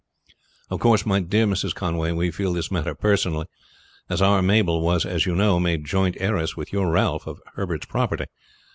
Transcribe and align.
"Of 0.71 0.79
course, 0.79 1.05
my 1.05 1.19
dear 1.19 1.45
Mrs. 1.45 1.75
Conway, 1.75 2.11
we 2.11 2.31
feel 2.31 2.53
this 2.53 2.71
matter 2.71 2.95
personally, 2.95 3.45
as 4.09 4.19
our 4.19 4.41
Mabel 4.41 4.81
was 4.81 5.05
as 5.05 5.27
you 5.27 5.35
know 5.35 5.59
made 5.59 5.85
joint 5.85 6.17
heiress 6.19 6.57
with 6.57 6.73
your 6.73 6.89
Ralph 6.89 7.27
of 7.27 7.39
Herbert's 7.53 7.85
property. 7.85 8.25